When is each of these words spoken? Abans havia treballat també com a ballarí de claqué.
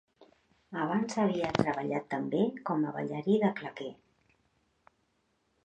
Abans 0.83 1.17
havia 1.23 1.51
treballat 1.57 2.07
també 2.15 2.41
com 2.71 2.87
a 2.87 2.95
ballarí 2.97 3.39
de 3.47 3.53
claqué. 3.61 3.91